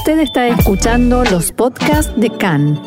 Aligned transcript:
Usted 0.00 0.20
está 0.20 0.48
escuchando 0.48 1.24
los 1.24 1.52
podcasts 1.52 2.10
de 2.16 2.30
CAN. 2.30 2.80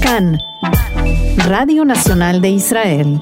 CAN, 0.00 0.38
Radio 1.48 1.84
Nacional 1.84 2.40
de 2.40 2.50
Israel. 2.50 3.20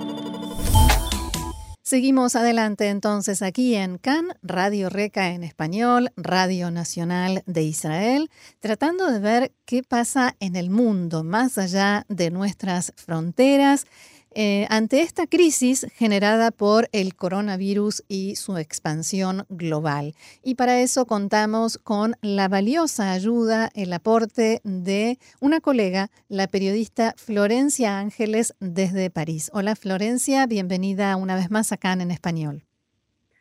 Seguimos 1.83 2.37
adelante 2.37 2.89
entonces 2.89 3.41
aquí 3.41 3.75
en 3.75 3.97
CAN, 3.97 4.35
Radio 4.43 4.91
Reca 4.91 5.31
en 5.31 5.45
español, 5.45 6.13
Radio 6.19 6.71
Nacional 6.71 7.43
de 7.47 7.63
Israel, 7.63 8.31
tratando 8.61 9.11
de 9.11 9.19
ver 9.19 9.53
qué 9.65 9.83
pasa 9.83 10.37
en 10.41 10.57
el 10.57 10.69
mundo 10.69 11.25
más 11.25 11.57
allá 11.57 12.05
de 12.11 12.31
nuestras 12.31 12.93
fronteras 12.97 13.87
eh, 14.33 14.67
ante 14.71 15.01
esta 15.01 15.27
crisis 15.27 15.87
generada 15.95 16.51
por 16.51 16.89
el 16.93 17.15
coronavirus 17.15 18.05
y 18.09 18.37
su 18.37 18.57
expansión 18.57 19.47
global. 19.49 20.15
Y 20.43 20.55
para 20.55 20.81
eso 20.81 21.07
contamos 21.07 21.79
con 21.79 22.17
la 22.21 22.49
valiosa 22.49 23.13
ayuda, 23.13 23.71
el 23.75 23.93
aporte 23.93 24.61
de 24.65 25.19
una 25.41 25.61
colega, 25.61 26.11
la 26.29 26.47
periodista 26.47 27.15
Florencia 27.17 27.99
Ángeles 27.99 28.55
desde 28.61 29.11
París. 29.11 29.51
Hola 29.53 29.77
Florencia, 29.77 30.47
bienvenida 30.47 31.17
una 31.17 31.35
vez 31.35 31.51
más 31.51 31.73
acá 31.73 31.93
en 31.93 32.11
Español. 32.11 32.68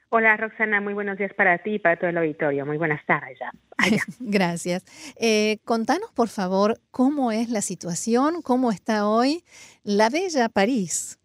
Hola 0.09 0.38
Roxana, 0.38 0.79
muy 0.79 0.93
buenos 0.93 1.17
días 1.17 1.34
para 1.34 1.57
ti 1.57 1.75
y 1.75 1.79
para 1.79 1.97
todo 1.97 2.09
el 2.09 2.17
auditorio. 2.17 2.66
Muy 2.66 2.77
buenas 2.77 3.05
tardes 3.05 3.38
ya. 3.39 3.52
Gracias. 4.20 4.85
Eh, 5.20 5.57
contanos 5.66 6.11
por 6.16 6.30
favor 6.30 6.75
cómo 6.91 7.33
es 7.33 7.49
la 7.49 7.61
situación, 7.61 8.41
cómo 8.41 8.71
está 8.71 9.07
hoy 9.07 9.43
la 9.83 10.09
bella 10.09 10.47
París. 10.47 11.20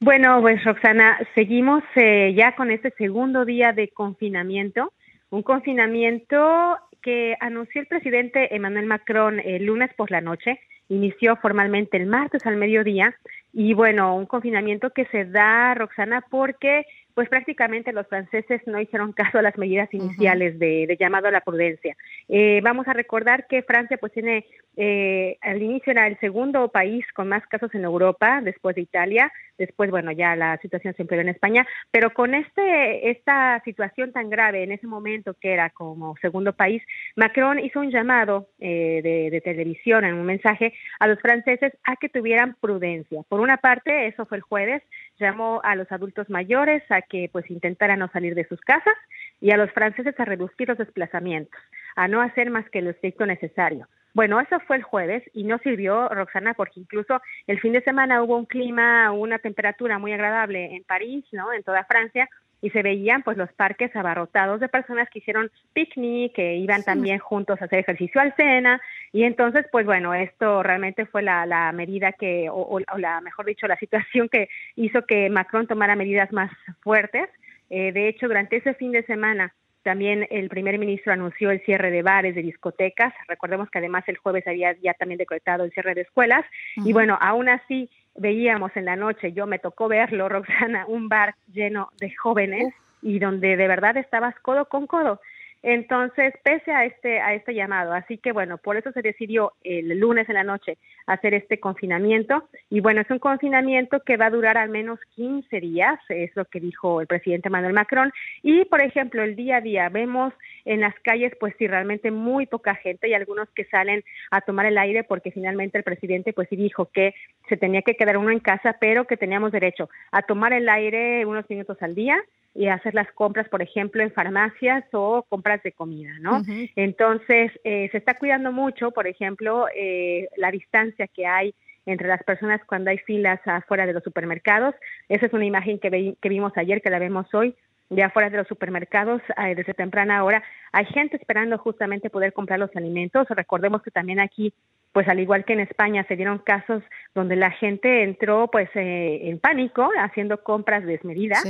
Bueno, 0.00 0.40
pues 0.40 0.64
Roxana, 0.64 1.18
seguimos 1.34 1.84
eh, 1.94 2.34
ya 2.36 2.56
con 2.56 2.70
este 2.70 2.90
segundo 2.98 3.44
día 3.44 3.72
de 3.72 3.88
confinamiento, 3.88 4.92
un 5.28 5.42
confinamiento 5.42 6.76
que 7.02 7.36
anunció 7.38 7.82
el 7.82 7.86
presidente 7.86 8.54
Emmanuel 8.54 8.86
Macron 8.86 9.38
el 9.40 9.66
lunes 9.66 9.90
por 9.94 10.10
la 10.10 10.20
noche, 10.20 10.58
inició 10.88 11.36
formalmente 11.36 11.98
el 11.98 12.06
martes 12.06 12.44
al 12.46 12.56
mediodía 12.56 13.14
y 13.52 13.74
bueno, 13.74 14.16
un 14.16 14.26
confinamiento 14.26 14.90
que 14.90 15.06
se 15.06 15.24
da, 15.24 15.74
Roxana, 15.74 16.24
porque 16.30 16.86
pues 17.14 17.28
prácticamente 17.28 17.92
los 17.92 18.06
franceses 18.06 18.60
no 18.66 18.80
hicieron 18.80 19.12
caso 19.12 19.38
a 19.38 19.42
las 19.42 19.56
medidas 19.58 19.92
iniciales 19.92 20.58
de, 20.58 20.96
llamado 20.98 21.28
a 21.28 21.30
la 21.30 21.40
prudencia. 21.40 21.96
Eh, 22.28 22.60
vamos 22.62 22.88
a 22.88 22.92
recordar 22.92 23.46
que 23.46 23.62
Francia 23.62 23.96
pues 23.98 24.12
tiene, 24.12 24.46
eh, 24.76 25.38
al 25.40 25.62
inicio 25.62 25.92
era 25.92 26.06
el 26.06 26.18
segundo 26.20 26.68
país 26.68 27.04
con 27.14 27.28
más 27.28 27.46
casos 27.46 27.74
en 27.74 27.84
Europa, 27.84 28.40
después 28.42 28.76
de 28.76 28.82
Italia, 28.82 29.32
después, 29.60 29.90
bueno, 29.90 30.10
ya 30.10 30.34
la 30.34 30.56
situación 30.58 30.94
se 30.94 31.02
empeoró 31.02 31.22
en 31.22 31.28
España, 31.28 31.66
pero 31.90 32.10
con 32.10 32.34
este, 32.34 33.10
esta 33.10 33.60
situación 33.64 34.12
tan 34.12 34.30
grave 34.30 34.64
en 34.64 34.72
ese 34.72 34.86
momento 34.86 35.34
que 35.34 35.52
era 35.52 35.70
como 35.70 36.16
segundo 36.16 36.54
país, 36.54 36.82
Macron 37.14 37.58
hizo 37.58 37.80
un 37.80 37.90
llamado 37.90 38.48
eh, 38.58 39.00
de, 39.02 39.30
de 39.30 39.40
televisión 39.40 40.04
en 40.04 40.14
un 40.14 40.24
mensaje 40.24 40.72
a 40.98 41.06
los 41.06 41.20
franceses 41.20 41.72
a 41.84 41.96
que 41.96 42.08
tuvieran 42.08 42.56
prudencia. 42.60 43.22
Por 43.28 43.40
una 43.40 43.58
parte, 43.58 44.06
eso 44.06 44.24
fue 44.26 44.38
el 44.38 44.42
jueves, 44.42 44.82
llamó 45.18 45.60
a 45.62 45.76
los 45.76 45.92
adultos 45.92 46.30
mayores 46.30 46.82
a 46.90 47.02
que 47.02 47.28
pues 47.30 47.50
intentaran 47.50 47.98
no 47.98 48.08
salir 48.08 48.34
de 48.34 48.48
sus 48.48 48.60
casas 48.60 48.94
y 49.40 49.50
a 49.50 49.58
los 49.58 49.70
franceses 49.72 50.18
a 50.18 50.24
reducir 50.24 50.68
los 50.68 50.78
desplazamientos, 50.78 51.60
a 51.96 52.08
no 52.08 52.22
hacer 52.22 52.50
más 52.50 52.68
que 52.70 52.80
lo 52.80 52.90
estricto 52.90 53.26
necesario. 53.26 53.86
Bueno, 54.12 54.40
eso 54.40 54.58
fue 54.60 54.76
el 54.76 54.82
jueves 54.82 55.22
y 55.32 55.44
no 55.44 55.58
sirvió, 55.58 56.08
Roxana, 56.08 56.54
porque 56.54 56.80
incluso 56.80 57.20
el 57.46 57.60
fin 57.60 57.72
de 57.72 57.82
semana 57.82 58.22
hubo 58.22 58.36
un 58.36 58.46
clima, 58.46 59.12
una 59.12 59.38
temperatura 59.38 59.98
muy 59.98 60.12
agradable 60.12 60.74
en 60.74 60.84
París, 60.84 61.24
¿no? 61.32 61.52
En 61.52 61.62
toda 61.62 61.84
Francia, 61.84 62.28
y 62.62 62.70
se 62.70 62.82
veían 62.82 63.22
pues 63.22 63.36
los 63.36 63.52
parques 63.52 63.94
abarrotados 63.96 64.60
de 64.60 64.68
personas 64.68 65.08
que 65.08 65.20
hicieron 65.20 65.50
picnic, 65.72 66.34
que 66.34 66.56
iban 66.56 66.82
también 66.82 67.18
juntos 67.18 67.60
a 67.60 67.64
hacer 67.64 67.80
ejercicio 67.80 68.20
al 68.20 68.34
cena 68.36 68.80
y 69.12 69.24
entonces 69.24 69.66
pues 69.72 69.86
bueno, 69.86 70.12
esto 70.14 70.62
realmente 70.62 71.06
fue 71.06 71.22
la, 71.22 71.46
la 71.46 71.72
medida 71.72 72.12
que, 72.12 72.48
o, 72.50 72.78
la, 72.98 73.20
mejor 73.20 73.46
dicho, 73.46 73.66
la 73.66 73.78
situación 73.78 74.28
que 74.28 74.48
hizo 74.76 75.02
que 75.06 75.30
Macron 75.30 75.66
tomara 75.66 75.96
medidas 75.96 76.32
más 76.32 76.50
fuertes. 76.80 77.28
Eh, 77.70 77.92
de 77.92 78.08
hecho, 78.08 78.26
durante 78.26 78.56
ese 78.56 78.74
fin 78.74 78.90
de 78.92 79.04
semana 79.04 79.54
también 79.82 80.26
el 80.30 80.48
primer 80.48 80.78
ministro 80.78 81.12
anunció 81.12 81.50
el 81.50 81.60
cierre 81.62 81.90
de 81.90 82.02
bares, 82.02 82.34
de 82.34 82.42
discotecas. 82.42 83.14
Recordemos 83.28 83.70
que 83.70 83.78
además 83.78 84.04
el 84.08 84.18
jueves 84.18 84.46
había 84.46 84.74
ya 84.80 84.94
también 84.94 85.18
decretado 85.18 85.64
el 85.64 85.72
cierre 85.72 85.94
de 85.94 86.02
escuelas. 86.02 86.44
Y 86.76 86.92
bueno, 86.92 87.18
aún 87.20 87.48
así 87.48 87.88
veíamos 88.16 88.72
en 88.76 88.84
la 88.84 88.96
noche, 88.96 89.32
yo 89.32 89.46
me 89.46 89.58
tocó 89.58 89.88
verlo, 89.88 90.28
Roxana, 90.28 90.84
un 90.86 91.08
bar 91.08 91.34
lleno 91.52 91.90
de 92.00 92.14
jóvenes 92.14 92.74
y 93.02 93.18
donde 93.18 93.56
de 93.56 93.68
verdad 93.68 93.96
estabas 93.96 94.34
codo 94.40 94.66
con 94.66 94.86
codo. 94.86 95.20
Entonces, 95.62 96.32
pese 96.42 96.72
a 96.72 96.86
este, 96.86 97.20
a 97.20 97.34
este 97.34 97.54
llamado, 97.54 97.92
así 97.92 98.16
que 98.16 98.32
bueno, 98.32 98.56
por 98.58 98.76
eso 98.76 98.92
se 98.92 99.02
decidió 99.02 99.52
el 99.62 99.88
lunes 99.98 100.28
en 100.28 100.36
la 100.36 100.44
noche 100.44 100.78
hacer 101.06 101.34
este 101.34 101.60
confinamiento. 101.60 102.48
Y 102.70 102.80
bueno, 102.80 103.02
es 103.02 103.10
un 103.10 103.18
confinamiento 103.18 104.00
que 104.00 104.16
va 104.16 104.26
a 104.26 104.30
durar 104.30 104.56
al 104.56 104.70
menos 104.70 104.98
15 105.16 105.60
días, 105.60 105.98
es 106.08 106.34
lo 106.34 106.44
que 106.46 106.60
dijo 106.60 107.00
el 107.00 107.06
presidente 107.06 107.50
Manuel 107.50 107.74
Macron. 107.74 108.12
Y, 108.42 108.64
por 108.64 108.80
ejemplo, 108.80 109.22
el 109.22 109.36
día 109.36 109.56
a 109.56 109.60
día 109.60 109.88
vemos 109.88 110.32
en 110.64 110.80
las 110.80 110.94
calles, 111.00 111.32
pues 111.38 111.54
sí, 111.58 111.66
realmente 111.66 112.10
muy 112.10 112.46
poca 112.46 112.74
gente 112.74 113.08
y 113.08 113.14
algunos 113.14 113.48
que 113.50 113.64
salen 113.64 114.02
a 114.30 114.40
tomar 114.40 114.66
el 114.66 114.78
aire 114.78 115.04
porque 115.04 115.30
finalmente 115.30 115.78
el 115.78 115.84
presidente 115.84 116.32
pues 116.32 116.48
sí 116.48 116.56
dijo 116.56 116.86
que 116.86 117.14
se 117.48 117.56
tenía 117.56 117.82
que 117.82 117.96
quedar 117.96 118.16
uno 118.16 118.30
en 118.30 118.40
casa, 118.40 118.76
pero 118.80 119.06
que 119.06 119.16
teníamos 119.16 119.52
derecho 119.52 119.90
a 120.12 120.22
tomar 120.22 120.52
el 120.52 120.68
aire 120.68 121.26
unos 121.26 121.48
minutos 121.50 121.76
al 121.80 121.94
día 121.94 122.22
y 122.54 122.66
hacer 122.66 122.94
las 122.94 123.10
compras, 123.12 123.48
por 123.48 123.62
ejemplo, 123.62 124.02
en 124.02 124.12
farmacias 124.12 124.84
o 124.92 125.24
compras 125.28 125.62
de 125.62 125.72
comida, 125.72 126.10
¿no? 126.20 126.42
Entonces, 126.74 127.52
eh, 127.64 127.88
se 127.92 127.98
está 127.98 128.14
cuidando 128.14 128.52
mucho, 128.52 128.90
por 128.90 129.06
ejemplo, 129.06 129.66
eh, 129.74 130.28
la 130.36 130.50
distancia 130.50 131.06
que 131.06 131.26
hay 131.26 131.54
entre 131.86 132.08
las 132.08 132.22
personas 132.24 132.60
cuando 132.66 132.90
hay 132.90 132.98
filas 132.98 133.40
afuera 133.46 133.86
de 133.86 133.92
los 133.92 134.02
supermercados. 134.02 134.74
Esa 135.08 135.26
es 135.26 135.32
una 135.32 135.44
imagen 135.44 135.78
que, 135.78 136.16
que 136.20 136.28
vimos 136.28 136.52
ayer, 136.56 136.82
que 136.82 136.90
la 136.90 136.98
vemos 136.98 137.32
hoy, 137.34 137.54
de 137.88 138.02
afuera 138.02 138.30
de 138.30 138.36
los 138.36 138.48
supermercados 138.48 139.22
eh, 139.36 139.54
desde 139.54 139.74
temprana 139.74 140.22
hora. 140.24 140.42
Hay 140.72 140.86
gente 140.86 141.16
esperando 141.16 141.56
justamente 141.58 142.10
poder 142.10 142.32
comprar 142.32 142.58
los 142.58 142.74
alimentos. 142.74 143.28
Recordemos 143.30 143.82
que 143.82 143.90
también 143.90 144.20
aquí, 144.20 144.52
pues 144.92 145.08
al 145.08 145.20
igual 145.20 145.44
que 145.44 145.52
en 145.52 145.60
España, 145.60 146.04
se 146.08 146.16
dieron 146.16 146.38
casos 146.38 146.82
donde 147.14 147.36
la 147.36 147.52
gente 147.52 148.02
entró 148.02 148.48
pues 148.48 148.68
en 148.74 149.38
pánico 149.38 149.88
haciendo 149.98 150.42
compras 150.42 150.84
desmedidas 150.84 151.44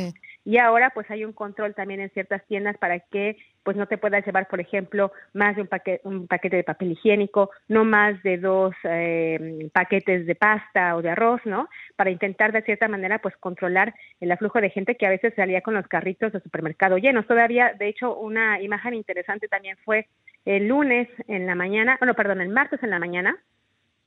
y 0.51 0.59
ahora 0.59 0.91
pues 0.91 1.09
hay 1.13 1.25
un 1.25 1.33
control 1.33 1.77
también 1.77 2.01
en 2.01 2.11
ciertas 2.11 2.45
tiendas 2.49 2.77
para 2.77 2.99
que 2.99 3.37
pues 3.63 3.77
no 3.77 3.87
te 3.87 3.99
puedas 3.99 4.27
llevar, 4.27 4.49
por 4.49 4.59
ejemplo, 4.59 5.13
más 5.33 5.55
de 5.55 5.63
un 5.63 5.69
paquete, 5.69 6.01
un 6.03 6.27
paquete 6.27 6.57
de 6.57 6.65
papel 6.65 6.91
higiénico, 6.91 7.51
no 7.69 7.85
más 7.85 8.21
de 8.25 8.37
dos 8.37 8.75
eh, 8.83 9.71
paquetes 9.73 10.27
de 10.27 10.35
pasta 10.35 10.97
o 10.97 11.03
de 11.03 11.11
arroz, 11.11 11.41
¿no? 11.45 11.69
Para 11.95 12.11
intentar 12.11 12.51
de 12.51 12.63
cierta 12.63 12.89
manera 12.89 13.21
pues 13.21 13.37
controlar 13.37 13.95
el 14.19 14.33
aflujo 14.33 14.61
de 14.61 14.71
gente 14.71 14.97
que 14.97 15.07
a 15.07 15.11
veces 15.11 15.35
salía 15.37 15.61
con 15.61 15.75
los 15.75 15.87
carritos 15.87 16.33
de 16.33 16.41
supermercado 16.41 16.99
llenos. 16.99 17.29
Todavía, 17.29 17.73
de 17.79 17.87
hecho, 17.87 18.17
una 18.17 18.61
imagen 18.61 18.95
interesante 18.95 19.47
también 19.47 19.77
fue 19.85 20.09
el 20.47 20.67
lunes 20.67 21.07
en 21.29 21.47
la 21.47 21.55
mañana, 21.55 21.97
bueno, 22.01 22.15
perdón, 22.15 22.41
el 22.41 22.49
martes 22.49 22.83
en 22.83 22.91
la 22.91 22.99
mañana, 22.99 23.39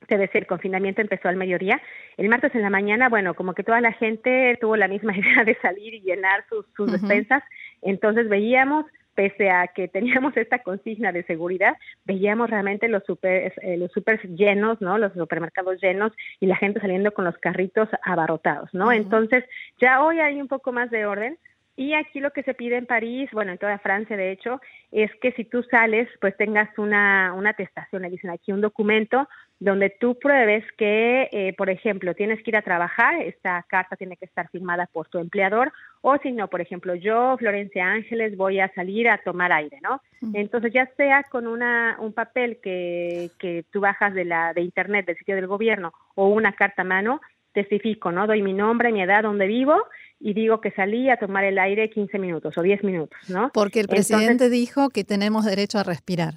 se 0.08 0.18
decir, 0.18 0.42
el 0.42 0.48
confinamiento 0.48 1.02
empezó 1.02 1.28
al 1.30 1.36
mediodía. 1.36 1.82
El 2.18 2.30
martes 2.30 2.54
en 2.56 2.62
la 2.62 2.70
mañana, 2.70 3.10
bueno, 3.10 3.34
como 3.34 3.54
que 3.54 3.64
toda 3.64 3.82
la 3.82 3.94
gente 3.94 4.58
tuvo 4.60 4.76
la 4.76 4.88
misma 4.88 5.18
idea 5.18 5.44
de 5.44 5.56
salir 5.62 5.94
y 5.94 6.02
llenar 6.02 6.46
sus, 6.50 6.66
sus 6.76 6.92
despensas, 6.92 7.44
entonces 7.82 8.30
veíamos 8.30 8.86
pese 9.16 9.50
a 9.50 9.68
que 9.68 9.88
teníamos 9.88 10.36
esta 10.38 10.60
consigna 10.60 11.12
de 11.12 11.24
seguridad, 11.24 11.76
veíamos 12.06 12.50
realmente 12.50 12.88
los 12.88 13.04
super, 13.04 13.54
eh, 13.62 13.78
los 13.78 13.92
super 13.92 14.22
llenos, 14.28 14.82
¿no? 14.82 14.98
Los 14.98 15.14
supermercados 15.14 15.82
llenos 15.82 16.12
y 16.40 16.48
la 16.48 16.56
gente 16.56 16.80
saliendo 16.80 17.14
con 17.14 17.26
los 17.26 17.38
carritos 17.38 17.90
abarrotados, 18.04 18.74
¿no? 18.74 18.92
Entonces, 18.92 19.44
ya 19.80 20.04
hoy 20.04 20.20
hay 20.20 20.42
un 20.42 20.48
poco 20.48 20.72
más 20.72 20.90
de 20.90 21.06
orden, 21.06 21.38
y 21.76 21.94
aquí 21.94 22.20
lo 22.20 22.32
que 22.32 22.44
se 22.44 22.54
pide 22.54 22.78
en 22.78 22.86
París, 22.86 23.30
bueno, 23.34 23.52
en 23.52 23.58
toda 23.58 23.80
Francia 23.80 24.16
de 24.16 24.32
hecho, 24.32 24.62
es 24.92 25.10
que 25.22 25.32
si 25.32 25.44
tú 25.44 25.64
sales, 25.64 26.08
pues 26.22 26.38
tengas 26.38 26.70
una, 26.78 27.34
una 27.34 27.50
atestación, 27.50 28.04
le 28.04 28.12
dicen 28.12 28.30
aquí 28.30 28.52
un 28.52 28.62
documento 28.62 29.28
donde 29.60 29.90
tú 29.90 30.20
pruebes 30.20 30.64
que, 30.78 31.30
eh, 31.32 31.54
por 31.58 31.72
ejemplo, 31.72 32.14
tienes 32.14 32.44
que 32.44 32.52
ir 32.52 32.58
a 32.58 32.62
trabajar, 32.62 33.22
esta 33.22 33.66
carta 33.68 33.96
tiene 33.96 34.18
que 34.18 34.26
estar 34.26 34.50
firmada 34.50 34.88
por 34.92 35.08
tu 35.08 35.18
empleador, 35.18 35.72
o 36.02 36.18
si 36.18 36.32
no, 36.32 36.48
por 36.48 36.62
ejemplo, 36.62 36.94
yo, 36.94 37.38
Florencia 37.40 37.88
Ángeles, 37.88 38.38
voy 38.38 38.60
a 38.60 38.72
salir 38.76 39.10
a 39.10 39.18
tomar 39.20 39.52
aire, 39.52 39.80
¿no? 39.82 40.02
Entonces, 40.34 40.74
ya 40.74 40.86
sea 40.96 41.24
con 41.24 41.48
una, 41.48 41.98
un 42.00 42.14
papel 42.14 42.60
que, 42.62 43.32
que 43.40 43.66
tú 43.72 43.80
bajas 43.80 44.14
de, 44.14 44.26
la, 44.26 44.54
de 44.54 44.62
internet, 44.62 45.08
del 45.08 45.18
sitio 45.18 45.36
del 45.36 45.48
gobierno, 45.48 45.92
o 46.14 46.28
una 46.28 46.54
carta 46.54 46.84
a 46.84 46.86
mano, 46.86 47.20
testifico, 47.54 48.12
¿no? 48.12 48.28
Doy 48.28 48.42
mi 48.42 48.54
nombre, 48.54 48.92
mi 48.92 49.02
edad, 49.02 49.24
dónde 49.24 49.48
vivo 49.48 49.86
y 50.26 50.34
digo 50.34 50.62
que 50.62 50.72
salí 50.72 51.10
a 51.10 51.18
tomar 51.18 51.44
el 51.44 51.60
aire 51.60 51.90
15 51.90 52.18
minutos 52.18 52.58
o 52.58 52.62
10 52.62 52.86
minutos, 52.86 53.20
¿no? 53.30 53.52
Porque 53.54 53.82
el 53.82 53.90
presidente 53.90 54.50
dijo 54.50 54.90
que 54.90 55.04
tenemos 55.04 55.44
derecho 55.44 55.80
a 55.80 55.84
respirar. 55.84 56.36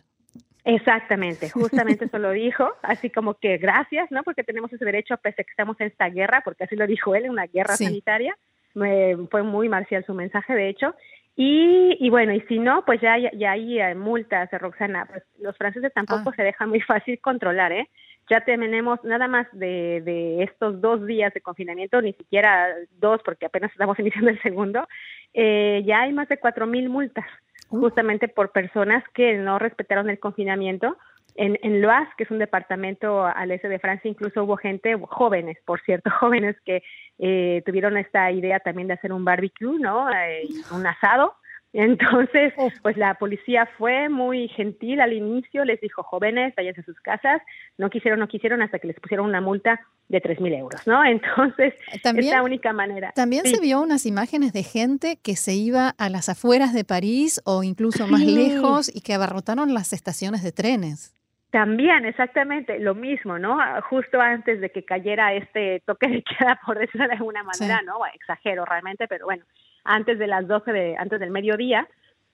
Exactamente, 0.65 1.51
justamente 1.51 2.07
eso 2.07 2.19
lo 2.19 2.33
dijo, 2.33 2.69
así 2.83 3.11
como 3.11 3.35
que 3.35 3.59
gracias, 3.59 4.11
¿no? 4.11 4.25
Porque 4.25 4.43
tenemos 4.43 4.73
ese 4.73 4.85
derecho 4.85 5.17
pese 5.19 5.43
a 5.43 5.45
que 5.45 5.53
estamos 5.53 5.81
en 5.81 5.87
esta 5.87 6.09
guerra, 6.09 6.43
porque 6.45 6.65
así 6.65 6.75
lo 6.75 6.89
dijo 6.89 7.15
él, 7.15 7.31
una 7.31 7.47
guerra 7.47 7.77
sanitaria. 7.77 8.37
fue 8.75 9.43
muy 9.45 9.69
marcial 9.69 10.05
su 10.05 10.15
mensaje, 10.15 10.53
de 10.53 10.69
hecho. 10.69 10.97
Y, 11.37 11.97
y 12.01 12.11
bueno, 12.11 12.33
y 12.33 12.41
si 12.49 12.59
no, 12.59 12.85
pues 12.85 13.01
ya, 13.01 13.17
ya 13.35 13.53
hay 13.53 13.79
eh, 13.79 13.95
multas, 13.95 14.51
Roxana. 14.51 15.07
Pues 15.07 15.23
los 15.39 15.57
franceses 15.57 15.93
tampoco 15.95 16.31
ah. 16.31 16.33
se 16.35 16.43
dejan 16.43 16.71
muy 16.71 16.81
fácil 16.81 17.21
controlar, 17.21 17.71
¿eh? 17.71 17.89
Ya 18.29 18.41
tenemos 18.41 19.03
nada 19.05 19.29
más 19.29 19.47
de, 19.53 20.03
de 20.05 20.43
estos 20.43 20.81
dos 20.81 21.07
días 21.07 21.33
de 21.33 21.41
confinamiento, 21.41 22.03
ni 22.03 22.13
siquiera 22.15 22.75
dos, 22.99 23.21
porque 23.25 23.47
apenas 23.47 23.71
estamos 23.73 23.99
iniciando 24.01 24.31
el 24.31 24.43
segundo, 24.43 24.87
eh, 25.35 25.83
ya 25.87 26.03
hay 26.03 26.13
más 26.13 26.29
de 26.29 26.39
cuatro 26.39 26.67
mil 26.67 26.89
multas, 26.89 27.27
justamente 27.69 28.29
por 28.29 28.53
personas 28.53 29.05
que 29.15 29.35
no 29.35 29.59
respetaron 29.59 30.11
el 30.11 30.19
confinamiento 30.19 30.97
en, 31.37 31.59
en 31.63 31.83
Loas, 31.83 32.09
que 32.17 32.25
es 32.25 32.31
un 32.31 32.39
departamento 32.39 33.25
al 33.25 33.51
este 33.51 33.69
de 33.69 33.79
Francia, 33.79 34.11
incluso 34.11 34.45
hubo 34.45 34.57
gente, 34.57 34.97
jóvenes, 35.09 35.59
por 35.65 35.81
cierto, 35.83 36.11
jóvenes 36.21 36.57
que 36.65 36.83
eh, 37.19 37.63
tuvieron 37.65 37.97
esta 37.97 38.31
idea 38.31 38.61
también 38.61 38.89
de 38.89 38.95
hacer 38.95 39.13
un 39.13 39.25
barbecue, 39.25 39.79
¿no? 39.79 40.11
Eh, 40.11 40.49
un 40.73 40.87
asado. 40.87 41.35
Entonces, 41.79 42.55
pues 42.81 42.97
la 42.97 43.15
policía 43.17 43.69
fue 43.77 44.09
muy 44.09 44.49
gentil 44.49 44.99
al 44.99 45.13
inicio, 45.13 45.63
les 45.67 45.79
dijo, 45.79 46.03
jóvenes, 46.03 46.55
váyanse 46.57 46.81
a 46.81 46.85
sus 46.85 46.99
casas, 47.03 47.43
no 47.77 47.91
quisieron, 47.91 48.19
no 48.19 48.29
quisieron, 48.29 48.63
hasta 48.63 48.79
que 48.79 48.87
les 48.87 48.99
pusieron 48.99 49.27
una 49.27 49.43
multa 49.43 49.79
de 50.09 50.23
tres 50.23 50.41
mil 50.41 50.55
euros, 50.55 50.87
¿no? 50.87 51.05
Entonces, 51.05 51.75
es 51.93 52.31
la 52.31 52.43
única 52.43 52.73
manera. 52.73 53.13
También 53.15 53.45
se 53.45 53.61
vio 53.61 53.83
unas 53.83 54.07
imágenes 54.07 54.55
de 54.55 54.63
gente 54.63 55.19
que 55.23 55.37
se 55.37 55.53
iba 55.53 55.91
a 55.91 56.09
las 56.09 56.31
afueras 56.31 56.73
de 56.73 56.85
París 56.85 57.43
o 57.45 57.63
incluso 57.63 58.07
más 58.07 58.23
lejos 58.23 58.91
y 58.95 59.03
que 59.03 59.13
abarrotaron 59.13 59.75
las 59.75 59.93
estaciones 59.93 60.43
de 60.43 60.53
trenes. 60.53 61.13
También, 61.51 62.07
exactamente, 62.07 62.79
lo 62.79 62.95
mismo, 62.95 63.39
¿no? 63.39 63.59
Justo 63.83 64.19
antes 64.19 64.63
de 64.63 64.71
que 64.71 64.83
cayera 64.85 65.35
este 65.35 65.83
toque 65.85 66.09
de 66.09 66.23
queda, 66.39 66.59
por 66.65 66.79
decirlo 66.79 67.07
de 67.07 67.15
alguna 67.15 67.43
manera, 67.43 67.83
¿no? 67.83 67.99
exagero 68.15 68.65
realmente, 68.65 69.07
pero 69.09 69.27
bueno, 69.27 69.45
antes 69.87 70.19
de 70.19 70.27
las 70.27 70.47
12 70.47 70.73
de, 70.73 70.97
antes 70.97 71.21
del 71.21 71.31
mediodía, 71.31 71.89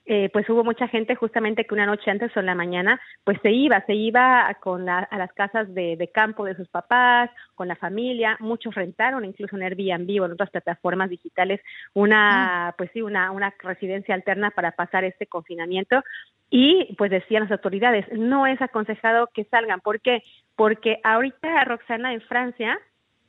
eh, 0.05 0.29
pues 0.33 0.49
hubo 0.49 0.65
mucha 0.65 0.89
gente 0.89 1.15
justamente 1.15 1.63
que 1.63 1.73
una 1.73 1.85
noche 1.85 2.11
antes 2.11 2.35
o 2.35 2.39
en 2.41 2.45
la 2.45 2.55
mañana, 2.55 2.99
pues 3.23 3.37
se 3.41 3.51
iba, 3.51 3.79
se 3.85 3.93
iba 3.93 4.53
con 4.59 4.89
a 4.89 5.07
las 5.11 5.31
casas 5.31 5.73
de, 5.73 5.95
de, 5.95 6.09
campo 6.09 6.43
de 6.43 6.55
sus 6.55 6.67
papás, 6.67 7.29
con 7.55 7.69
la 7.69 7.77
familia, 7.77 8.35
muchos 8.41 8.75
rentaron 8.75 9.23
incluso 9.23 9.55
en 9.55 9.63
Airbnb 9.63 10.21
o 10.21 10.25
en 10.25 10.33
otras 10.33 10.49
plataformas 10.49 11.09
digitales 11.09 11.61
una, 11.93 12.67
ah. 12.67 12.75
pues 12.77 12.91
sí, 12.91 13.01
una, 13.01 13.31
una 13.31 13.53
residencia 13.59 14.13
alterna 14.13 14.51
para 14.51 14.71
pasar 14.71 15.05
este 15.05 15.25
confinamiento 15.25 16.03
y 16.49 16.93
pues 16.97 17.09
decían 17.09 17.43
las 17.43 17.51
autoridades, 17.51 18.05
no 18.11 18.45
es 18.45 18.61
aconsejado 18.61 19.29
que 19.33 19.45
salgan, 19.45 19.79
¿por 19.79 20.01
qué? 20.01 20.21
Porque 20.57 20.99
ahorita 21.03 21.63
Roxana 21.63 22.13
en 22.13 22.21
Francia 22.21 22.77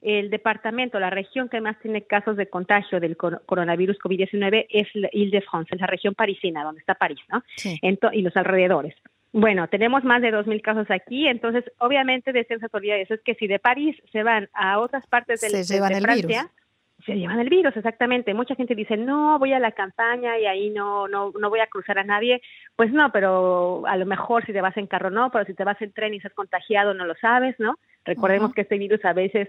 el 0.04 0.28
departamento, 0.28 1.00
la 1.00 1.08
región 1.08 1.48
que 1.48 1.62
más 1.62 1.80
tiene 1.80 2.02
casos 2.02 2.36
de 2.36 2.48
contagio 2.48 3.00
del 3.00 3.16
coronavirus 3.16 3.98
COVID-19 3.98 4.66
es 4.68 4.86
la 4.94 5.08
Ile-de-France, 5.10 5.76
la 5.76 5.86
región 5.86 6.14
parisina, 6.14 6.62
donde 6.62 6.80
está 6.80 6.94
París, 6.94 7.20
¿no? 7.32 7.42
y 8.12 8.20
los 8.20 8.36
alrededores. 8.36 8.94
Bueno, 9.32 9.66
tenemos 9.68 10.04
más 10.04 10.20
de 10.20 10.30
2.000 10.30 10.60
casos 10.60 10.90
aquí, 10.90 11.26
entonces 11.26 11.64
obviamente 11.78 12.32
decían 12.32 12.60
las 12.60 12.64
autoridades 12.64 13.10
es 13.10 13.20
que 13.22 13.34
si 13.34 13.46
de 13.46 13.58
París 13.58 13.96
se 14.12 14.22
van 14.22 14.48
a 14.52 14.78
otras 14.78 15.06
partes 15.06 15.40
del, 15.40 15.52
de, 15.52 16.00
Francia, 16.00 16.50
se 17.04 17.16
llevan 17.16 17.40
el 17.40 17.48
virus, 17.48 17.76
exactamente. 17.76 18.34
Mucha 18.34 18.54
gente 18.54 18.74
dice, 18.74 18.96
no, 18.96 19.38
voy 19.38 19.52
a 19.52 19.58
la 19.58 19.72
campaña 19.72 20.38
y 20.38 20.46
ahí 20.46 20.70
no, 20.70 21.08
no, 21.08 21.32
no 21.38 21.50
voy 21.50 21.60
a 21.60 21.66
cruzar 21.66 21.98
a 21.98 22.04
nadie. 22.04 22.42
Pues 22.76 22.92
no, 22.92 23.10
pero 23.10 23.82
a 23.86 23.96
lo 23.96 24.06
mejor 24.06 24.44
si 24.46 24.52
te 24.52 24.60
vas 24.60 24.76
en 24.76 24.86
carro 24.86 25.10
no, 25.10 25.30
pero 25.30 25.44
si 25.46 25.54
te 25.54 25.64
vas 25.64 25.80
en 25.82 25.92
tren 25.92 26.14
y 26.14 26.18
estás 26.18 26.34
contagiado 26.34 26.94
no 26.94 27.06
lo 27.06 27.14
sabes, 27.16 27.58
¿no? 27.58 27.78
Recordemos 28.04 28.52
que 28.52 28.62
este 28.62 28.78
virus 28.78 29.04
a 29.04 29.14
veces 29.14 29.48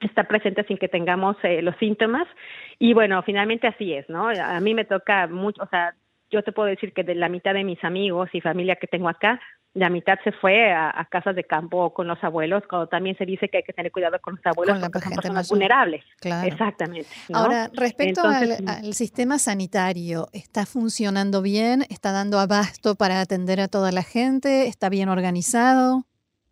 está 0.00 0.24
presente 0.24 0.64
sin 0.64 0.78
que 0.78 0.88
tengamos 0.88 1.36
eh, 1.42 1.62
los 1.62 1.76
síntomas. 1.76 2.26
Y 2.78 2.94
bueno, 2.94 3.22
finalmente 3.22 3.66
así 3.66 3.92
es, 3.92 4.08
¿no? 4.08 4.28
A 4.28 4.60
mí 4.60 4.74
me 4.74 4.84
toca 4.84 5.26
mucho, 5.26 5.62
o 5.62 5.68
sea, 5.68 5.94
yo 6.30 6.42
te 6.42 6.52
puedo 6.52 6.68
decir 6.68 6.92
que 6.92 7.04
de 7.04 7.14
la 7.14 7.28
mitad 7.28 7.54
de 7.54 7.64
mis 7.64 7.82
amigos 7.82 8.28
y 8.32 8.40
familia 8.40 8.76
que 8.76 8.86
tengo 8.86 9.08
acá, 9.08 9.40
la 9.74 9.90
mitad 9.90 10.18
se 10.24 10.32
fue 10.32 10.72
a, 10.72 11.06
casas 11.10 11.36
de 11.36 11.44
campo 11.44 11.92
con 11.94 12.06
los 12.08 12.22
abuelos, 12.24 12.62
cuando 12.68 12.88
también 12.88 13.16
se 13.16 13.24
dice 13.24 13.48
que 13.48 13.58
hay 13.58 13.62
que 13.62 13.72
tener 13.72 13.92
cuidado 13.92 14.18
con 14.20 14.34
los 14.36 14.46
abuelos 14.46 14.78
porque 14.78 14.98
son 14.98 15.12
personas 15.12 15.48
vulnerables. 15.48 16.04
Claro. 16.20 16.48
Exactamente. 16.48 17.08
Ahora, 17.32 17.70
respecto 17.72 18.22
al, 18.22 18.56
al, 18.66 18.94
sistema 18.94 19.38
sanitario, 19.38 20.28
¿está 20.32 20.66
funcionando 20.66 21.42
bien? 21.42 21.84
¿Está 21.90 22.12
dando 22.12 22.38
abasto 22.38 22.96
para 22.96 23.20
atender 23.20 23.60
a 23.60 23.68
toda 23.68 23.92
la 23.92 24.02
gente? 24.02 24.66
¿Está 24.66 24.88
bien 24.88 25.08
organizado? 25.08 26.04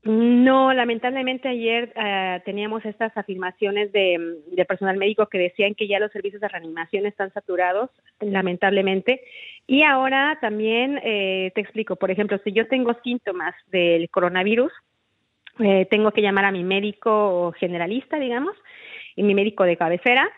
No, 0.08 0.72
lamentablemente 0.72 1.48
ayer 1.48 1.92
uh, 1.96 2.40
teníamos 2.44 2.84
estas 2.84 3.16
afirmaciones 3.16 3.90
de, 3.90 4.38
de, 4.52 4.64
personal 4.64 4.96
médico 4.98 5.26
que 5.26 5.36
decían 5.38 5.74
que 5.74 5.88
ya 5.88 5.98
los 5.98 6.12
servicios 6.12 6.40
de 6.40 6.46
reanimación 6.46 7.06
están 7.06 7.32
saturados, 7.32 7.90
lamentablemente. 8.20 9.20
Y 9.66 9.82
ahora 9.82 10.38
también 10.40 11.00
eh, 11.02 11.50
te 11.56 11.60
explico, 11.60 11.96
por 11.96 12.12
ejemplo, 12.12 12.38
si 12.44 12.52
yo 12.52 12.68
tengo 12.68 12.94
síntomas 13.02 13.52
del 13.66 14.08
coronavirus, 14.08 14.72
eh, 15.58 15.88
tengo 15.90 16.12
que 16.12 16.22
llamar 16.22 16.44
a 16.44 16.52
mi 16.52 16.62
médico 16.62 17.52
generalista, 17.58 18.20
digamos, 18.20 18.54
y 19.16 19.24
mi 19.24 19.34
médico 19.34 19.64
de 19.64 19.76
cabecera, 19.76 20.30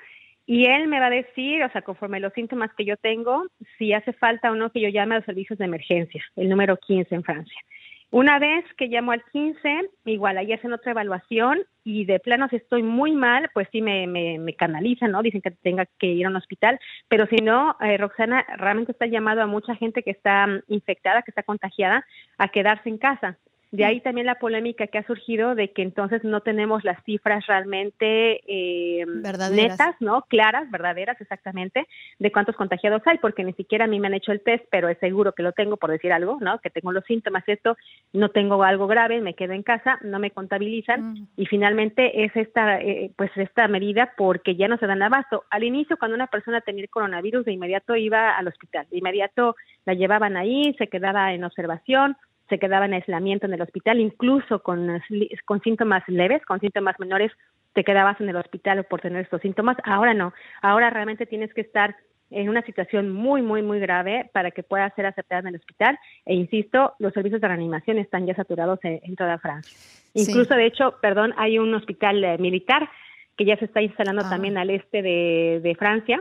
y 0.47 0.65
él 0.65 0.89
me 0.89 0.99
va 0.99 1.09
a 1.09 1.11
decir, 1.11 1.63
o 1.63 1.71
sea, 1.73 1.83
conforme 1.83 2.21
los 2.21 2.33
síntomas 2.33 2.71
que 2.75 2.87
yo 2.87 2.97
tengo, 2.97 3.45
si 3.77 3.93
hace 3.93 4.15
falta 4.15 4.51
o 4.51 4.55
no 4.55 4.73
que 4.73 4.81
yo 4.81 4.89
llame 4.89 5.15
a 5.15 5.19
los 5.19 5.27
servicios 5.27 5.59
de 5.59 5.67
emergencia, 5.67 6.25
el 6.37 6.49
número 6.49 6.79
15 6.79 7.15
en 7.15 7.23
Francia. 7.23 7.61
Una 8.11 8.39
vez 8.39 8.65
que 8.79 8.87
llamo 8.87 9.13
al 9.13 9.23
15, 9.33 9.91
igual 10.07 10.39
ahí 10.39 10.53
hacen 10.55 10.73
otra 10.73 10.93
evaluación 10.93 11.61
y 11.85 12.07
de 12.07 12.19
plano 12.21 12.49
si 12.49 12.57
estoy 12.57 12.83
muy 12.83 13.13
mal, 13.13 13.51
pues 13.53 13.69
sí 13.71 13.83
me, 13.83 14.07
me, 14.07 14.39
me 14.39 14.55
canalizan, 14.55 15.11
¿no? 15.11 15.21
Dicen 15.21 15.43
que 15.43 15.51
tenga 15.51 15.85
que 15.99 16.07
ir 16.07 16.25
a 16.25 16.31
un 16.31 16.37
hospital, 16.37 16.81
pero 17.09 17.27
si 17.27 17.37
no, 17.37 17.77
eh, 17.81 17.99
Roxana 17.99 18.47
realmente 18.57 18.93
está 18.93 19.07
llamado 19.07 19.43
a 19.43 19.47
mucha 19.47 19.75
gente 19.75 20.03
que 20.03 20.11
está 20.11 20.47
mm, 20.47 20.63
infectada, 20.69 21.21
que 21.23 21.31
está 21.31 21.43
contagiada, 21.43 22.07
a 22.39 22.49
quedarse 22.49 22.89
en 22.89 22.97
casa. 22.97 23.37
De 23.71 23.85
ahí 23.85 24.01
también 24.01 24.27
la 24.27 24.37
polémica 24.37 24.87
que 24.87 24.97
ha 24.97 25.07
surgido 25.07 25.55
de 25.55 25.73
que 25.73 25.83
entonces 25.83 26.25
no 26.25 26.41
tenemos 26.41 26.85
las 26.85 27.03
cifras 27.05 27.47
realmente 27.47 28.41
eh, 28.47 29.05
netas, 29.53 29.95
¿no? 30.01 30.23
Claras, 30.23 30.71
verdaderas, 30.71 31.21
exactamente, 31.21 31.87
de 32.19 32.33
cuántos 32.33 32.57
contagiados 32.57 33.03
hay, 33.05 33.19
porque 33.19 33.45
ni 33.45 33.53
siquiera 33.53 33.85
a 33.85 33.89
mí 33.89 34.01
me 34.01 34.07
han 34.07 34.15
hecho 34.15 34.33
el 34.33 34.41
test, 34.41 34.65
pero 34.71 34.89
es 34.89 34.97
seguro 34.99 35.33
que 35.33 35.43
lo 35.43 35.53
tengo, 35.53 35.77
por 35.77 35.91
decir 35.91 36.15
algo, 36.15 36.39
¿no? 36.41 36.59
Que 36.61 36.71
tengo 36.71 36.93
los 36.93 37.05
síntomas, 37.05 37.45
esto, 37.47 37.77
no 38.15 38.31
tengo 38.31 38.63
algo 38.63 38.87
grave, 38.87 39.21
me 39.21 39.35
quedo 39.35 39.53
en 39.53 39.63
casa, 39.63 39.99
no 40.03 40.19
me 40.19 40.31
contabilizan 40.31 41.13
mm. 41.13 41.29
y 41.37 41.47
finalmente 41.47 42.25
es 42.25 42.35
esta, 42.37 42.81
eh, 42.81 43.11
pues 43.17 43.31
esta 43.37 43.69
medida 43.69 44.13
porque 44.17 44.57
ya 44.57 44.69
no 44.69 44.79
se 44.79 44.87
dan 44.87 45.03
abasto. 45.03 45.45
Al 45.51 45.65
inicio, 45.65 45.99
cuando 45.99 46.15
una 46.15 46.29
persona 46.29 46.63
tenía 46.63 46.85
el 46.85 46.91
coronavirus, 46.91 47.45
de 47.45 47.53
inmediato 47.53 47.97
iba 47.97 48.37
al 48.37 48.49
hospital, 48.49 48.87
de 48.91 48.97
inmediato 48.97 49.57
la 49.85 49.93
llevaban 49.93 50.39
ahí, 50.39 50.75
se 50.79 50.87
quedaba 50.87 51.35
en 51.35 51.45
observación, 51.45 52.17
se 52.49 52.59
quedaba 52.59 52.87
en 52.87 52.95
aislamiento 52.95 53.47
en 53.47 53.55
el 53.55 53.63
hospital, 53.63 54.01
incluso 54.01 54.63
con, 54.63 55.01
con 55.45 55.61
síntomas 55.61 56.03
leves, 56.09 56.45
con 56.45 56.61
síntomas 56.61 56.99
menores, 56.99 57.33
te 57.75 57.85
quedabas 57.85 58.21
en 58.21 58.29
el 58.29 58.37
hospital 58.37 58.85
por 58.85 59.01
tener 59.01 59.23
estos 59.23 59.41
síntomas. 59.43 59.77
Ahora 59.85 60.15
no, 60.15 60.33
ahora 60.63 60.91
realmente 60.91 61.27
tienes 61.27 61.53
que 61.53 61.61
estar 61.61 61.95
en 62.31 62.49
una 62.49 62.63
situación 62.63 63.11
muy, 63.11 63.41
muy, 63.43 63.63
muy 63.63 63.79
grave 63.81 64.31
para 64.33 64.51
que 64.51 64.63
pueda 64.63 64.91
ser 64.95 65.07
aceptada 65.07 65.41
en 65.41 65.49
el 65.49 65.57
hospital. 65.57 65.99
E 66.27 66.35
insisto, 66.35 66.95
los 66.99 67.13
servicios 67.13 67.41
de 67.41 67.49
reanimación 67.49 67.99
están 67.99 68.27
ya 68.27 68.35
saturados 68.35 68.79
en, 68.83 69.17
toda 69.17 69.39
Francia. 69.39 69.77
Incluso, 70.15 70.55
de 70.55 70.67
hecho, 70.67 70.97
perdón, 71.01 71.35
hay 71.37 71.59
un 71.59 71.75
hospital 71.75 72.23
eh, 72.23 72.39
militar 72.39 72.89
que 73.37 73.45
ya 73.45 73.57
se 73.57 73.67
está 73.67 73.81
instalando 73.81 74.23
ah. 74.27 74.31
también 74.31 74.59
al 74.59 74.71
este 74.71 75.01
de, 75.01 75.61
de, 75.63 75.75
Francia. 75.75 76.21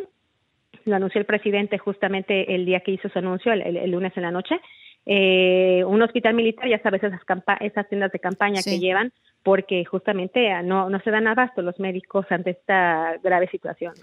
Lo 0.85 0.95
anunció 0.95 1.19
el 1.19 1.25
presidente 1.25 1.77
justamente 1.77 2.53
el 2.55 2.65
día 2.65 2.79
que 2.81 2.91
hizo 2.91 3.09
su 3.09 3.19
anuncio, 3.19 3.51
el 3.51 3.91
lunes 3.91 4.15
en 4.15 4.23
la 4.23 4.31
noche 4.31 4.59
eh, 5.09 5.83
un 5.85 6.01
hospital 6.01 6.33
militar, 6.33 6.67
ya 6.67 6.81
sabes, 6.81 7.01
esas, 7.01 7.21
esas 7.61 7.87
tiendas 7.87 8.11
de 8.11 8.19
campaña 8.19 8.61
que 8.61 8.77
llevan, 8.77 9.13
porque 9.41 9.85
justamente 9.85 10.51
no, 10.63 10.89
no 10.89 10.99
se 10.99 11.11
dan 11.11 11.27
abasto 11.27 11.61
los 11.61 11.79
médicos 11.79 12.25
ante 12.29 12.51
esta 12.51 13.15
grave 13.23 13.47
situación. 13.47 13.93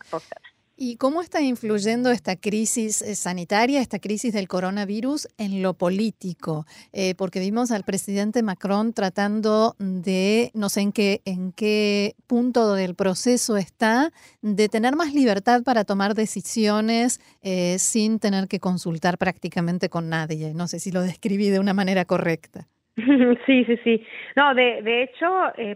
¿Y 0.77 0.97
cómo 0.97 1.21
está 1.21 1.41
influyendo 1.41 2.11
esta 2.11 2.35
crisis 2.35 3.01
eh, 3.01 3.15
sanitaria, 3.15 3.81
esta 3.81 4.01
crisis 4.01 4.33
del 4.33 4.49
coronavirus 4.49 5.29
en 5.39 5.63
lo 5.63 5.75
político? 5.75 6.65
Eh, 6.93 7.15
porque 7.17 7.39
vimos 7.39 7.71
al 7.71 7.85
presidente 7.85 8.43
Macron 8.43 8.93
tratando 8.93 9.77
de, 9.79 10.51
no 10.53 10.69
sé 10.69 10.81
en 10.81 10.93
qué, 10.93 11.21
en 11.27 11.53
qué 11.53 12.15
punto 12.27 12.75
del 12.75 12.97
proceso 12.97 13.57
está, 13.57 14.11
de 14.43 14.69
tener 14.69 14.97
más 14.97 15.15
libertad 15.15 15.63
para 15.63 15.85
tomar 15.85 16.15
decisiones 16.15 17.21
eh, 17.41 17.79
sin 17.79 18.19
tener 18.19 18.49
que 18.49 18.59
consultar 18.59 19.17
prácticamente 19.17 19.89
con 19.89 20.09
nadie. 20.09 20.55
No 20.55 20.67
sé 20.67 20.81
si 20.81 20.91
lo 20.91 21.03
describí 21.03 21.51
de 21.51 21.61
una 21.61 21.75
manera 21.75 22.05
correcta. 22.05 22.67
Sí, 23.47 23.65
sí, 23.65 23.77
sí. 23.85 24.07
No, 24.37 24.55
de, 24.55 24.81
de 24.83 25.03
hecho, 25.03 25.27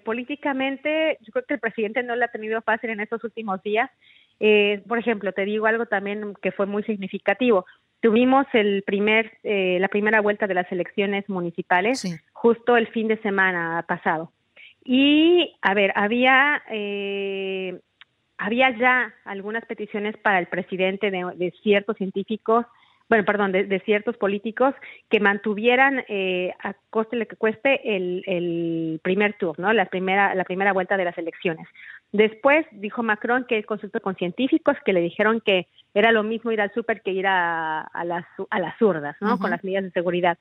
políticamente, 0.05 1.19
yo 1.21 1.33
creo 1.33 1.45
que 1.45 1.55
el 1.55 1.61
presidente 1.61 2.03
no 2.03 2.17
lo 2.17 2.25
ha 2.25 2.29
tenido 2.29 2.63
fácil 2.63 2.91
en 2.91 3.01
estos 3.01 3.23
últimos 3.25 3.63
días 3.63 3.91
eh, 4.41 4.83
por 4.87 4.99
ejemplo, 4.99 5.33
te 5.33 5.45
digo 5.45 5.67
algo 5.67 5.87
también 5.87 6.35
que 6.41 6.53
fue 6.53 6.67
muy 6.67 6.83
significativo. 6.85 7.67
Tuvimos 8.01 8.47
el 8.53 8.83
primer, 8.85 9.33
eh, 9.43 9.79
la 9.81 9.89
primera 9.89 10.21
vuelta 10.21 10.47
de 10.47 10.55
las 10.55 10.71
elecciones 10.71 11.29
municipales 11.29 12.05
justo 12.33 12.77
el 12.77 12.87
fin 12.89 13.09
de 13.09 13.17
semana 13.19 13.85
pasado. 13.89 14.33
Y, 14.85 15.55
a 15.61 15.75
ver, 15.75 15.93
había, 15.97 16.63
eh, 16.71 17.79
había 18.39 18.71
ya 18.79 19.13
algunas 19.25 19.65
peticiones 19.67 20.17
para 20.17 20.39
el 20.39 20.47
presidente 20.47 21.11
de, 21.11 21.53
ciertos 21.63 21.97
científicos, 21.97 22.65
bueno, 23.09 23.25
perdón, 23.25 23.53
de, 23.53 23.83
ciertos 23.85 24.17
políticos 24.17 24.75
que 25.11 25.19
mantuvieran 25.19 26.05
eh, 26.09 26.55
a 26.63 26.75
coste 26.91 27.17
lo 27.17 27.27
que 27.27 27.37
cueste 27.37 27.97
el, 27.97 28.23
el 28.27 29.01
primer 29.03 29.35
turno, 29.35 29.73
la 29.73 29.87
primera, 29.87 30.35
la 30.35 30.45
primera 30.45 30.73
vuelta 30.73 30.97
de 30.97 31.05
las 31.05 31.19
elecciones. 31.19 31.67
Después 32.13 32.67
dijo 32.73 33.03
Macron 33.03 33.45
que 33.45 33.65
consultó 33.65 34.01
con 34.01 34.17
científicos 34.17 34.77
que 34.85 34.95
le 34.95 35.01
dijeron 35.01 35.43
que 35.45 35.67
era 35.93 36.11
lo 36.11 36.23
mismo 36.23 36.51
ir 36.51 36.61
al 36.61 36.73
súper 36.73 37.03
que 37.03 37.13
ir 37.13 37.27
a, 37.27 37.81
a, 37.81 38.05
las, 38.05 38.25
a 38.49 38.61
las 38.61 38.79
zurdas, 38.79 39.17
¿no? 39.21 39.39
Con 39.39 39.51
las 39.51 39.63
medidas 39.63 39.85
de 39.85 39.91
seguridad. 39.91 40.39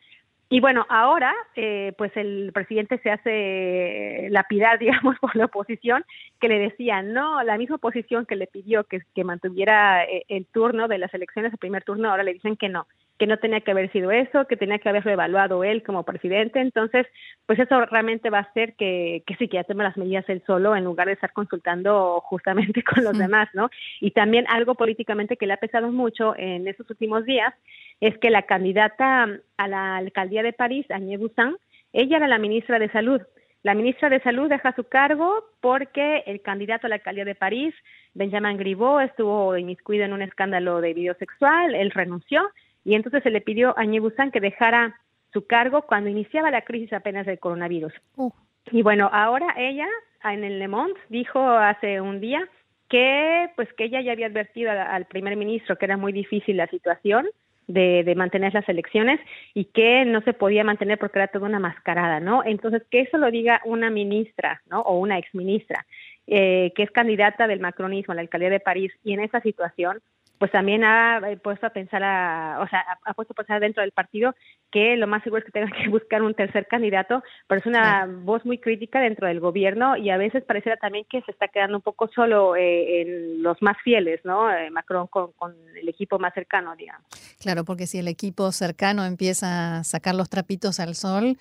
Y 0.50 0.62
bueno, 0.62 0.86
ahora 0.88 1.34
eh, 1.56 1.94
pues 1.98 2.16
el 2.16 2.52
presidente 2.54 3.00
se 3.00 3.12
hace 3.12 4.30
lapidar, 4.32 4.80
digamos, 4.80 5.18
por 5.20 5.36
la 5.36 5.46
oposición, 5.46 6.06
que 6.40 6.48
le 6.48 6.60
decía, 6.60 7.02
no, 7.02 7.44
la 7.44 7.58
misma 7.58 7.76
oposición 7.76 8.26
que 8.26 8.38
le 8.38 8.48
pidió 8.48 8.86
que, 8.86 9.02
que 9.14 9.24
mantuviera 9.26 10.06
eh, 10.06 10.24
el 10.30 10.46
turno 10.46 10.88
de 10.88 11.00
las 11.00 11.14
elecciones, 11.14 11.52
el 11.52 11.60
primer 11.60 11.84
turno, 11.84 12.10
ahora 12.10 12.24
le 12.24 12.34
dicen 12.34 12.56
que 12.56 12.70
no, 12.70 12.88
que 13.18 13.28
no 13.28 13.38
tenía 13.38 13.62
que 13.62 13.72
haber 13.72 13.92
sido 13.92 14.12
eso, 14.12 14.46
que 14.46 14.58
tenía 14.58 14.78
que 14.80 14.90
haberlo 14.90 15.12
evaluado 15.12 15.64
él 15.64 15.84
como 15.84 16.04
presidente. 16.04 16.60
Entonces, 16.60 17.08
pues 17.46 17.60
eso 17.60 17.86
realmente 17.86 18.30
va 18.30 18.40
a 18.40 18.42
hacer 18.42 18.76
que, 18.76 19.24
que 19.26 19.36
sí, 19.36 19.48
que 19.48 19.58
ya 19.58 19.64
tome 19.64 19.84
las 19.84 19.98
medidas 19.98 20.28
él 20.30 20.44
solo 20.46 20.76
en 20.76 20.84
lugar 20.84 21.08
de 21.08 21.14
estar 21.14 21.34
consultando 21.34 22.22
justamente 22.22 22.84
con 22.84 23.04
los 23.04 23.18
demás, 23.18 23.50
¿no? 23.54 23.70
Y 24.00 24.12
también 24.12 24.46
algo 24.50 24.76
políticamente 24.76 25.38
que 25.38 25.48
le 25.48 25.54
ha 25.54 25.58
pesado 25.58 25.92
mucho 25.92 26.36
en 26.38 26.68
estos 26.68 26.90
últimos 26.90 27.26
días 27.26 27.54
es 28.02 28.18
que 28.20 28.30
la 28.30 28.44
candidata 28.44 29.28
a 29.58 29.68
la 29.68 29.98
alcaldía 29.98 30.44
de 30.44 30.54
París, 30.54 30.86
Agnès 30.90 31.20
Buzyn, 31.20 31.58
ella 31.94 32.18
era 32.18 32.28
la 32.28 32.38
ministra 32.38 32.78
de 32.78 32.90
Salud. 32.90 33.22
La 33.64 33.74
ministra 33.74 34.10
de 34.10 34.22
Salud 34.22 34.48
deja 34.48 34.76
su 34.76 34.84
cargo 34.84 35.44
porque 35.62 36.24
el 36.28 36.42
candidato 36.42 36.86
a 36.86 36.90
la 36.90 36.96
alcaldía 36.96 37.26
de 37.26 37.34
París, 37.36 37.74
Benjamin 38.14 38.58
Griveaux, 38.58 39.04
estuvo 39.04 39.58
inmiscuido 39.58 40.06
en 40.06 40.14
un 40.14 40.22
escándalo 40.22 40.80
de 40.80 40.94
video 40.94 41.16
sexual, 41.16 41.74
él 41.74 41.92
renunció 41.92 42.48
y 42.88 42.96
entonces 42.96 43.22
se 43.22 43.32
le 43.32 43.42
pidió 43.42 43.78
a 43.78 43.84
Buzyn 43.84 44.32
que 44.32 44.40
dejara 44.40 44.98
su 45.34 45.46
cargo 45.46 45.82
cuando 45.82 46.10
iniciaba 46.10 46.52
la 46.52 46.62
crisis 46.62 46.94
apenas 46.94 47.26
del 47.26 47.38
coronavirus. 47.38 47.92
Uh. 48.16 48.32
Y 48.72 48.82
bueno, 48.82 49.10
ahora 49.12 49.54
ella 49.58 49.88
en 50.24 50.46
el 50.46 50.58
Le 50.58 50.70
Monde 50.70 50.98
dijo 51.10 51.38
hace 51.42 52.00
un 52.00 52.22
día 52.22 52.48
que 52.88 53.50
pues 53.58 53.68
que 53.74 53.84
ella 53.84 54.00
ya 54.00 54.14
había 54.14 54.28
advertido 54.28 54.72
al 54.72 55.04
primer 55.04 55.36
ministro 55.36 55.78
que 55.78 55.84
era 55.84 55.98
muy 55.98 56.14
difícil 56.14 56.56
la 56.56 56.68
situación 56.68 57.28
de, 57.68 58.06
de, 58.06 58.16
mantener 58.16 58.54
las 58.54 58.68
elecciones 58.70 59.20
y 59.54 59.66
que 59.66 60.06
no 60.06 60.22
se 60.22 60.32
podía 60.32 60.64
mantener 60.64 60.98
porque 60.98 61.20
era 61.20 61.28
toda 61.28 61.46
una 61.46 61.60
mascarada, 61.60 62.22
¿no? 62.22 62.42
Entonces, 62.46 62.84
que 62.90 63.02
eso 63.02 63.18
lo 63.18 63.30
diga 63.30 63.60
una 63.66 63.90
ministra, 63.90 64.62
¿no? 64.70 64.80
O 64.80 64.98
una 65.00 65.18
exministra, 65.18 65.86
eh, 66.26 66.72
que 66.78 66.84
es 66.84 66.92
candidata 66.92 67.48
del 67.48 67.60
macronismo 67.60 68.14
a 68.14 68.16
la 68.16 68.22
alcaldía 68.22 68.50
de 68.50 68.62
París 68.62 68.94
y 69.04 69.12
en 69.12 69.20
esa 69.20 69.42
situación, 69.42 70.00
pues 70.38 70.52
también 70.52 70.84
ha 70.84 71.20
eh, 71.30 71.38
puesto 71.38 71.66
a 71.66 71.72
pensar, 71.72 72.04
a, 72.04 72.60
o 72.62 72.68
sea, 72.68 72.86
ha, 73.06 73.14
puesto 73.14 73.34
a 73.34 73.36
pensar 73.36 73.60
dentro 73.60 73.82
del 73.82 73.92
partido 73.92 74.36
que 74.72 74.96
lo 74.96 75.08
más 75.08 75.24
seguro 75.24 75.40
es 75.40 75.46
que 75.46 75.52
tengan 75.52 75.72
que 75.84 75.90
buscar 75.90 76.22
un 76.22 76.34
tercer 76.34 76.68
candidato, 76.68 77.24
pero 77.48 77.60
es 77.60 77.66
una 77.66 78.06
voz 78.06 78.46
muy 78.46 78.60
crítica 78.60 79.00
dentro 79.00 79.28
del 79.28 79.40
gobierno 79.40 79.98
y 79.98 80.10
a 80.10 80.18
veces 80.18 80.44
pareciera 80.44 80.78
también 80.78 81.06
que 81.10 81.22
se 81.22 81.32
está 81.32 81.48
quedando 81.48 81.78
un 81.78 81.82
poco 81.82 82.10
solo 82.14 82.56
eh, 82.56 83.02
en 83.02 83.44
los 83.44 83.62
más 83.62 83.78
fieles, 83.84 84.22
¿no? 84.24 84.52
Eh, 84.52 84.70
Macron 84.70 85.08
con, 85.08 85.32
con, 85.34 85.56
el 85.76 85.90
equipo 85.90 86.20
más 86.20 86.34
cercano, 86.34 86.76
digamos. 86.76 87.06
Claro, 87.40 87.66
porque 87.66 87.88
si 87.88 88.00
el 88.00 88.08
equipo 88.08 88.52
cercano 88.52 89.06
empieza 89.06 89.80
a 89.80 89.84
sacar 89.84 90.16
los 90.16 90.30
trapitos 90.30 90.80
al 90.80 90.96
sol, 90.96 91.38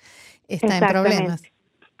está 0.47 0.77
en 0.77 0.87
problemas. 0.87 1.43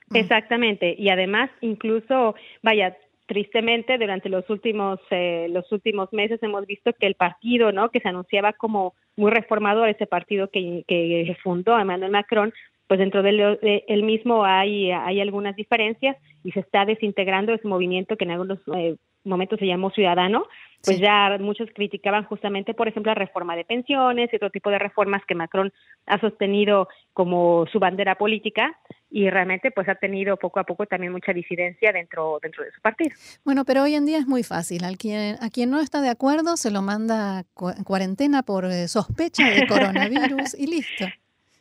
Mm. 0.09 0.15
Exactamente, 0.15 0.95
y 0.97 1.09
además 1.09 1.49
incluso, 1.61 2.35
vaya, 2.63 2.95
tristemente 3.27 3.97
durante 3.97 4.29
los 4.29 4.49
últimos 4.49 4.99
eh, 5.11 5.47
los 5.49 5.71
últimos 5.71 6.11
meses 6.13 6.41
hemos 6.41 6.65
visto 6.65 6.93
que 6.93 7.05
el 7.05 7.15
partido 7.15 7.71
no 7.71 7.89
que 7.89 7.99
se 7.99 8.09
anunciaba 8.09 8.53
como 8.53 8.93
muy 9.15 9.31
reformador 9.31 9.89
ese 9.89 10.07
partido 10.07 10.49
que, 10.49 10.83
que 10.87 11.37
fundó 11.43 11.77
Emmanuel 11.77 12.11
Macron 12.11 12.53
pues 12.87 12.99
dentro 12.99 13.21
de 13.21 13.83
él 13.87 14.03
mismo 14.03 14.45
hay 14.45 14.91
hay 14.91 15.19
algunas 15.19 15.55
diferencias 15.55 16.15
y 16.43 16.51
se 16.51 16.61
está 16.61 16.85
desintegrando 16.85 17.53
ese 17.53 17.67
movimiento 17.67 18.15
que 18.15 18.23
en 18.23 18.31
algunos 18.31 18.59
eh, 18.73 18.95
momentos 19.27 19.59
se 19.59 19.67
llamó 19.67 19.91
ciudadano. 19.91 20.47
Pues 20.83 20.99
ya 20.99 21.37
muchos 21.39 21.69
criticaban 21.73 22.23
justamente, 22.25 22.73
por 22.73 22.87
ejemplo, 22.87 23.09
la 23.09 23.15
reforma 23.15 23.55
de 23.55 23.65
pensiones 23.65 24.31
y 24.31 24.35
otro 24.35 24.51
tipo 24.51 24.69
de 24.69 24.79
reformas 24.79 25.25
que 25.25 25.35
Macron 25.35 25.73
ha 26.05 26.19
sostenido 26.19 26.87
como 27.13 27.65
su 27.71 27.79
bandera 27.79 28.15
política 28.15 28.77
y 29.09 29.29
realmente 29.29 29.71
pues 29.71 29.87
ha 29.89 29.95
tenido 29.95 30.37
poco 30.37 30.59
a 30.59 30.63
poco 30.63 30.85
también 30.85 31.11
mucha 31.11 31.33
disidencia 31.33 31.91
dentro 31.91 32.39
dentro 32.41 32.63
de 32.63 32.71
su 32.71 32.81
partido. 32.81 33.15
Bueno, 33.43 33.65
pero 33.65 33.83
hoy 33.83 33.95
en 33.95 34.05
día 34.05 34.17
es 34.17 34.27
muy 34.27 34.43
fácil. 34.43 34.83
Al 34.83 34.97
quien, 34.97 35.37
a 35.41 35.49
quien 35.49 35.69
no 35.69 35.79
está 35.79 36.01
de 36.01 36.09
acuerdo 36.09 36.57
se 36.57 36.71
lo 36.71 36.81
manda 36.81 37.45
cuarentena 37.53 38.43
por 38.43 38.65
eh, 38.65 38.87
sospecha 38.87 39.49
de 39.49 39.67
coronavirus 39.67 40.53
y 40.57 40.67
listo. 40.67 41.05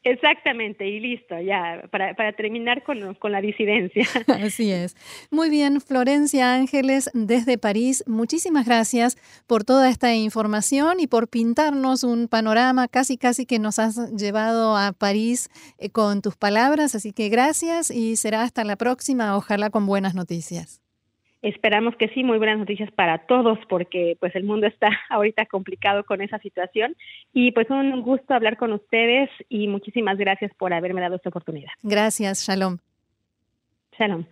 Exactamente, 0.09 0.87
y 0.87 1.01
listo, 1.01 1.41
ya, 1.41 1.83
para, 1.91 2.15
para 2.15 2.33
terminar 2.33 2.85
con, 2.85 3.15
con, 3.15 3.33
la 3.33 3.41
disidencia. 3.41 4.07
Así 4.29 4.71
es. 4.71 4.95
Muy 5.33 5.51
bien, 5.51 5.81
Florencia 5.81 6.55
Ángeles, 6.55 7.11
desde 7.13 7.59
París, 7.59 8.05
muchísimas 8.07 8.67
gracias 8.67 9.17
por 9.49 9.65
toda 9.65 9.91
esta 9.91 10.15
información 10.15 11.01
y 11.01 11.09
por 11.09 11.27
pintarnos 11.27 12.05
un 12.05 12.29
panorama 12.29 12.87
casi, 12.87 13.19
casi 13.19 13.47
que 13.47 13.59
nos 13.59 13.81
has 13.81 13.97
llevado 14.15 14.77
a 14.77 14.93
París 14.93 15.49
eh, 15.79 15.91
con 15.91 16.23
tus 16.23 16.37
palabras. 16.37 16.95
Así 16.95 17.13
que 17.13 17.29
gracias 17.29 17.91
y 17.91 18.15
será 18.15 18.43
hasta 18.43 18.63
la 18.63 18.77
próxima, 18.77 19.37
ojalá 19.37 19.71
con 19.71 19.87
buenas 19.87 20.15
noticias. 20.15 20.86
Esperamos 21.47 21.95
que 21.95 22.09
sí, 22.09 22.25
muy 22.25 22.39
buenas 22.39 22.59
noticias 22.59 22.91
para 22.91 23.19
todos 23.19 23.57
porque 23.69 24.17
pues 24.19 24.35
el 24.35 24.43
mundo 24.43 24.67
está 24.67 24.89
ahorita 25.11 25.47
complicado 25.47 26.03
con 26.03 26.21
esa 26.21 26.41
situación 26.41 26.97
y 27.33 27.53
pues 27.53 27.71
un 27.71 28.03
gusto 28.03 28.35
hablar 28.35 28.57
con 28.57 28.73
ustedes 28.73 29.31
y 29.49 29.69
muchísimas 29.69 30.19
gracias 30.19 30.53
por 30.59 30.75
haberme 30.75 31.01
dado 31.01 31.15
esta 31.15 31.29
oportunidad. 31.29 31.71
Gracias, 31.85 32.45
Shalom. 32.45 32.79
Shalom. 33.97 34.25